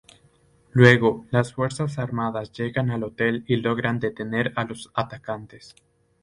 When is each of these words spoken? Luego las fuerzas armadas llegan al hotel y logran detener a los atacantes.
Luego 0.71 1.27
las 1.29 1.53
fuerzas 1.53 1.99
armadas 1.99 2.51
llegan 2.51 2.89
al 2.89 3.03
hotel 3.03 3.43
y 3.47 3.57
logran 3.57 3.99
detener 3.99 4.51
a 4.55 4.63
los 4.63 4.89
atacantes. 4.95 5.75